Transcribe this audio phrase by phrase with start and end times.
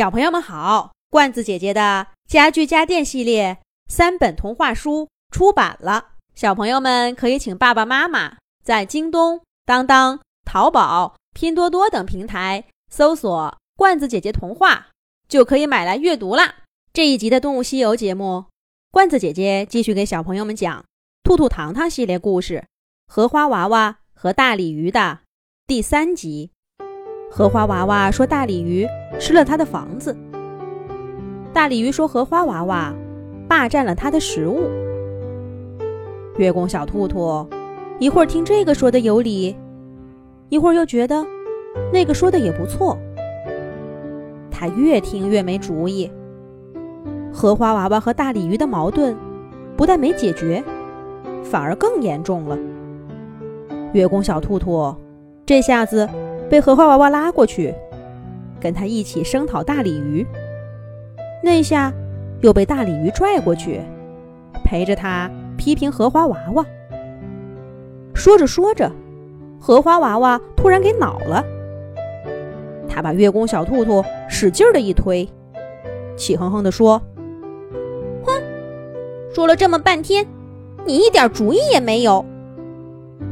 [0.00, 14.86] 小朋友们好，罐子姐姐的家具家电系列三本童话书出版了，小朋友们可以请爸爸妈妈在京东、当当、淘宝、拼多多等平台搜索“罐子姐姐童话”，
[15.28, 16.54] 就可以买来阅读啦。
[16.94, 18.46] 这一集的《动物西游》节目，
[18.90, 20.80] 罐子姐姐继续给小朋友们讲
[21.22, 22.54] 《兔兔糖糖》系列故事
[23.06, 25.18] 《荷花娃娃和大鲤鱼》的
[25.66, 26.52] 第三集。
[27.30, 28.88] 荷花娃娃说：“大鲤鱼
[29.20, 30.16] 吃了他的房子。”
[31.52, 32.92] 大鲤鱼说：“荷花娃娃
[33.46, 34.62] 霸占了他的食物。”
[36.38, 37.46] 月宫小兔兔
[37.98, 39.54] 一会儿听这个说的有理，
[40.48, 41.24] 一会儿又觉得
[41.92, 42.96] 那个说的也不错。
[44.50, 46.10] 他越听越没主意。
[47.32, 49.16] 荷花娃娃和大鲤鱼的矛盾
[49.76, 50.64] 不但没解决，
[51.44, 52.58] 反而更严重了。
[53.92, 54.94] 月宫小兔兔
[55.44, 56.08] 这下子。
[56.50, 57.72] 被荷花娃娃拉过去，
[58.60, 60.26] 跟他一起声讨大鲤鱼。
[61.42, 61.92] 那下
[62.40, 63.80] 又被大鲤鱼拽过去，
[64.64, 66.64] 陪着他批评荷花娃娃。
[68.14, 68.92] 说着说着，
[69.58, 71.44] 荷花娃娃突然给恼了，
[72.86, 75.26] 他把月宫小兔兔使劲的一推，
[76.16, 77.00] 气哼哼地说
[78.24, 78.42] ：“哼，
[79.34, 80.26] 说了这么半天，
[80.84, 82.24] 你一点主意也没有。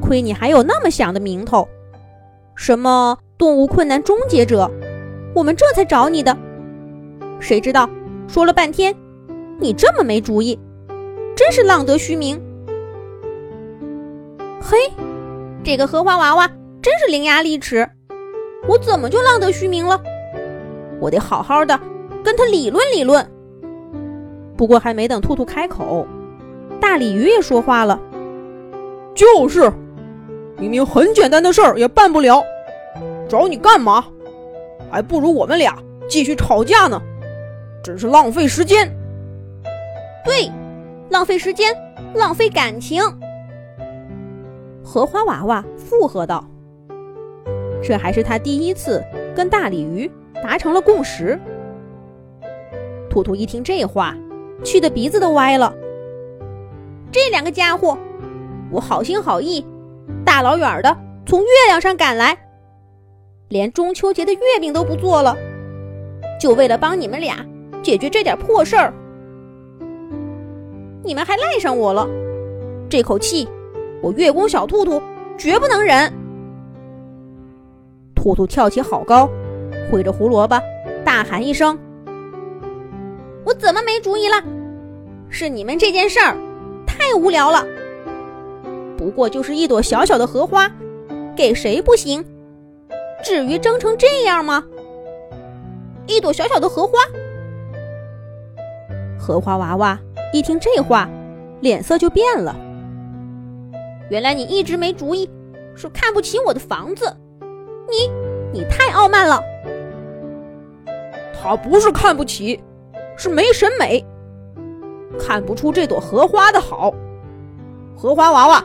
[0.00, 1.68] 亏你还有那么响的名头。”
[2.56, 4.70] 什么动物困难终结者？
[5.34, 6.36] 我们这才找你的。
[7.40, 7.88] 谁知道
[8.26, 8.94] 说了半天，
[9.60, 10.58] 你这么没主意，
[11.36, 12.40] 真是浪得虚名。
[14.60, 14.76] 嘿，
[15.62, 16.48] 这个荷花娃娃
[16.82, 17.88] 真是伶牙俐齿，
[18.66, 20.00] 我怎么就浪得虚名了？
[21.00, 21.78] 我得好好的
[22.24, 23.24] 跟他理论理论。
[24.56, 26.06] 不过还没等兔兔开口，
[26.80, 28.00] 大鲤鱼也说话了
[29.14, 29.72] ：“就是。”
[30.58, 32.42] 明明很简单的事儿也办不了，
[33.28, 34.04] 找你干嘛？
[34.90, 35.76] 还不如我们俩
[36.08, 37.00] 继续吵架呢，
[37.82, 38.90] 真是浪费时间。
[40.24, 40.50] 对，
[41.10, 41.74] 浪费时间，
[42.14, 43.02] 浪费感情。
[44.84, 46.44] 荷花娃娃附和道
[47.82, 49.04] ：“这还是他第一次
[49.36, 50.10] 跟大鲤鱼
[50.42, 51.38] 达成了共识。”
[53.10, 54.14] 兔兔一听这话，
[54.62, 55.74] 气得鼻子都歪了。
[57.10, 57.98] 这两个家伙，
[58.70, 59.66] 我好心好意。
[60.24, 60.96] 大老远的
[61.26, 62.36] 从月亮上赶来，
[63.48, 65.34] 连中秋节的月饼都不做了，
[66.38, 67.44] 就为了帮你们俩
[67.82, 68.92] 解决这点破事儿。
[71.02, 72.06] 你们还赖上我了，
[72.90, 73.48] 这口气
[74.02, 75.00] 我月宫小兔兔
[75.38, 76.12] 绝不能忍。
[78.14, 79.28] 兔兔跳起好高，
[79.90, 80.60] 挥着胡萝卜，
[81.02, 81.78] 大喊一声
[83.46, 84.42] ：“我怎么没主意了？
[85.30, 86.36] 是你们这件事儿
[86.86, 87.64] 太无聊了。”
[88.98, 90.70] 不过就是一朵小小的荷花，
[91.34, 92.22] 给谁不行？
[93.22, 94.64] 至于争成这样吗？
[96.06, 96.92] 一朵小小的荷花，
[99.18, 99.98] 荷花娃娃
[100.32, 101.08] 一听这话，
[101.60, 102.56] 脸色就变了。
[104.08, 105.28] 原来你一直没主意，
[105.76, 107.14] 是看不起我的房子。
[107.90, 108.10] 你，
[108.52, 109.42] 你太傲慢了。
[111.40, 112.60] 他不是看不起，
[113.16, 114.04] 是没审美，
[115.18, 116.94] 看不出这朵荷花的好。
[117.96, 118.64] 荷花娃娃。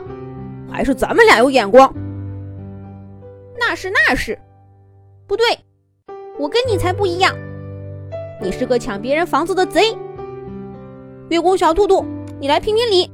[0.71, 1.93] 还是咱们俩有眼光。
[3.73, 4.37] 那是那是，
[5.25, 5.43] 不对，
[6.37, 7.35] 我跟你才不一样。
[8.39, 9.97] 你是个抢别人房子的贼。
[11.31, 12.05] 月宫小兔兔，
[12.39, 13.11] 你来评评理。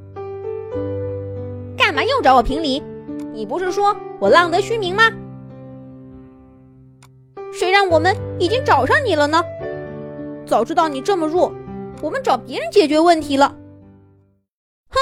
[1.77, 2.83] 干嘛又找我评理？
[3.31, 5.03] 你不是说我浪得虚名吗？
[7.53, 9.41] 谁让我们已经找上你了呢？
[10.45, 11.53] 早知道你这么弱，
[12.01, 13.55] 我们找别人解决问题了。
[14.89, 14.99] 哼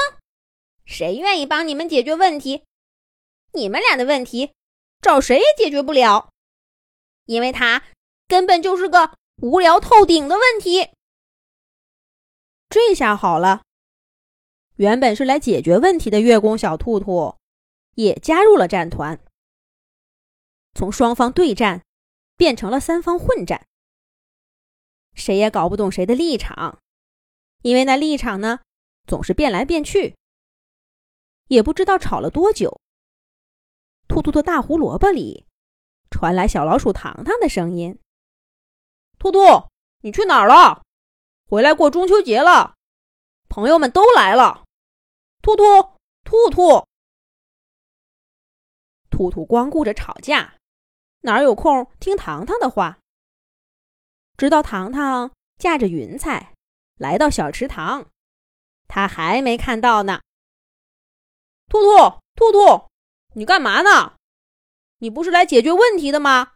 [0.85, 2.61] 谁愿意帮你们解决问题？
[3.53, 4.51] 你们俩的问题，
[5.01, 6.31] 找谁也解决不了，
[7.25, 7.83] 因为他
[8.27, 10.89] 根本就是个无聊透顶的问题。
[12.69, 13.63] 这下好了，
[14.75, 17.37] 原本是来解决问题的月宫小兔兔，
[17.95, 19.19] 也加入了战团，
[20.73, 21.83] 从双方对战
[22.35, 23.65] 变成了三方混战。
[25.13, 26.79] 谁也搞不懂谁的立场，
[27.61, 28.59] 因为那立场呢，
[29.07, 30.15] 总是变来变去。
[31.47, 32.79] 也不知道吵了多久，
[34.17, 35.45] 兔兔的大胡萝卜里
[36.09, 37.99] 传来小老鼠糖糖的声音
[39.19, 39.39] ：“兔兔，
[40.01, 40.81] 你去哪儿了？
[41.47, 42.73] 回来过中秋节了，
[43.47, 44.65] 朋友们都来了。”
[45.43, 45.63] 兔兔，
[46.23, 46.87] 兔兔，
[49.11, 50.55] 兔兔光顾着吵架，
[51.19, 52.97] 哪有空听糖糖的话？
[54.35, 56.55] 直到糖糖驾着云彩
[56.97, 58.09] 来到小池塘，
[58.87, 60.21] 他还没看到呢。
[61.67, 62.87] 兔兔，兔兔，
[63.37, 64.17] 你干嘛呢？
[64.97, 66.55] 你不是来解决问题的吗？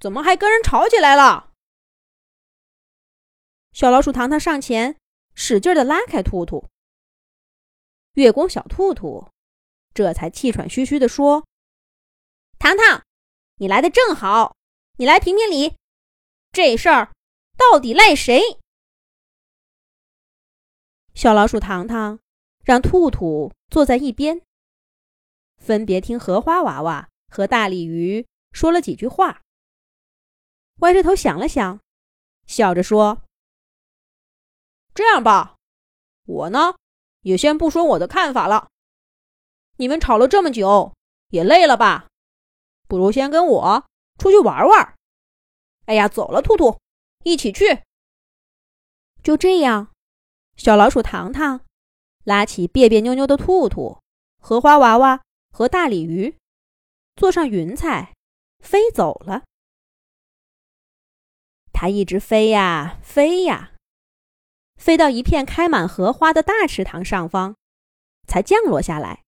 [0.00, 1.52] 怎么还跟人吵起来了？
[3.74, 4.98] 小老鼠糖糖上前，
[5.34, 6.70] 使劲的拉开兔兔。
[8.14, 9.28] 月宫小兔兔
[9.92, 11.46] 这才气喘吁吁的说
[12.58, 13.04] ：“糖糖，
[13.56, 14.56] 你来的正好，
[14.96, 15.76] 你来评评理，
[16.50, 17.12] 这事儿
[17.58, 18.40] 到底赖谁？”
[21.12, 22.18] 小老鼠糖糖
[22.64, 24.40] 让兔兔坐在一边，
[25.56, 29.42] 分别听荷花娃娃和大鲤鱼说了几句话。
[30.80, 31.80] 歪着头想了想，
[32.46, 33.22] 笑着说
[34.94, 35.56] ：“这样吧，
[36.26, 36.76] 我呢
[37.22, 38.68] 也先不说我的看法了。
[39.78, 40.94] 你们吵了这么久，
[41.28, 42.08] 也累了吧？
[42.86, 43.86] 不如先跟我
[44.18, 44.94] 出去玩玩。
[45.86, 46.78] 哎呀，走了，兔兔，
[47.24, 47.82] 一起去。”
[49.22, 49.92] 就这样。
[50.56, 51.60] 小老鼠糖糖
[52.24, 53.98] 拉起别别扭扭的兔兔、
[54.40, 55.22] 荷花娃娃
[55.56, 56.36] 和大鲤鱼，
[57.14, 58.12] 坐上云彩，
[58.58, 59.44] 飞走了。
[61.72, 63.72] 它一直飞呀飞呀，
[64.74, 67.56] 飞到一片开满荷花的大池塘上方，
[68.28, 69.24] 才降落下来。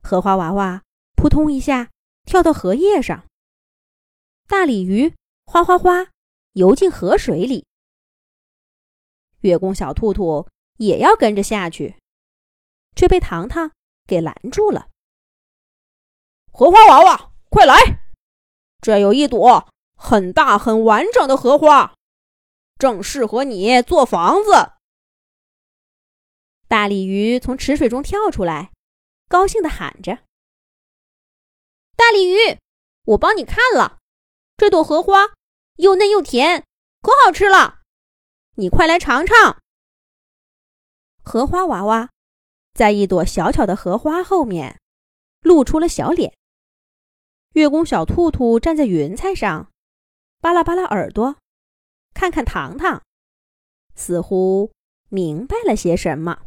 [0.00, 0.84] 荷花娃娃
[1.16, 1.90] 扑通一下
[2.24, 3.26] 跳到荷叶上，
[4.46, 5.12] 大鲤鱼
[5.44, 6.12] 哗哗哗
[6.52, 7.66] 游进河水里。
[9.40, 11.96] 月宫小兔兔也要跟着下去，
[12.94, 13.72] 却被糖糖
[14.08, 14.88] 给拦住了。
[16.50, 17.76] 荷花娃娃，快来！
[18.80, 21.94] 这有一朵很大很完整的荷花，
[22.78, 24.72] 正适合你做房子。
[26.66, 28.72] 大鲤鱼从池水中跳出来，
[29.28, 30.18] 高兴地喊着
[31.96, 32.58] ：“大鲤鱼，
[33.04, 33.98] 我帮你看了，
[34.56, 35.34] 这朵荷花
[35.76, 36.64] 又嫩又甜，
[37.02, 37.82] 可好吃了。”
[38.56, 39.62] 你快来尝尝！
[41.22, 42.10] 荷花娃娃
[42.78, 44.78] 在一朵小巧的荷花后面
[45.40, 46.32] 露出了小脸。
[47.54, 49.68] 月宫小兔兔站在云彩上，
[50.40, 51.34] 扒拉扒拉耳朵，
[52.14, 53.02] 看看糖糖，
[53.96, 54.70] 似乎
[55.08, 56.46] 明白了些什么。